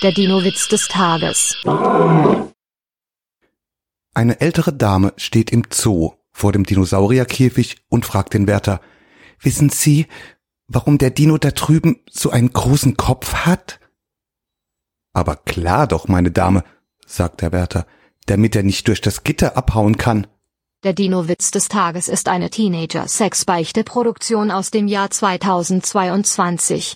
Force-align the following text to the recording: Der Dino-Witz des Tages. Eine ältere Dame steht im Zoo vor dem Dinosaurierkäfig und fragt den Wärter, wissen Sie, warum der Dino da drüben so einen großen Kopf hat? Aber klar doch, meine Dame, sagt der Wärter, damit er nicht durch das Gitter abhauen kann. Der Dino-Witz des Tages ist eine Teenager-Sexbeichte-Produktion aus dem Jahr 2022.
Der 0.00 0.12
Dino-Witz 0.12 0.68
des 0.68 0.86
Tages. 0.86 1.56
Eine 4.14 4.40
ältere 4.40 4.72
Dame 4.72 5.12
steht 5.16 5.50
im 5.50 5.64
Zoo 5.72 6.12
vor 6.30 6.52
dem 6.52 6.62
Dinosaurierkäfig 6.62 7.78
und 7.88 8.06
fragt 8.06 8.34
den 8.34 8.46
Wärter, 8.46 8.80
wissen 9.40 9.70
Sie, 9.70 10.06
warum 10.68 10.98
der 10.98 11.10
Dino 11.10 11.36
da 11.36 11.50
drüben 11.50 11.96
so 12.08 12.30
einen 12.30 12.52
großen 12.52 12.96
Kopf 12.96 13.44
hat? 13.44 13.80
Aber 15.12 15.34
klar 15.34 15.88
doch, 15.88 16.06
meine 16.06 16.30
Dame, 16.30 16.62
sagt 17.04 17.42
der 17.42 17.50
Wärter, 17.50 17.84
damit 18.26 18.54
er 18.54 18.62
nicht 18.62 18.86
durch 18.86 19.00
das 19.00 19.24
Gitter 19.24 19.56
abhauen 19.56 19.96
kann. 19.96 20.28
Der 20.84 20.92
Dino-Witz 20.92 21.50
des 21.50 21.66
Tages 21.66 22.06
ist 22.06 22.28
eine 22.28 22.50
Teenager-Sexbeichte-Produktion 22.50 24.52
aus 24.52 24.70
dem 24.70 24.86
Jahr 24.86 25.10
2022. 25.10 26.86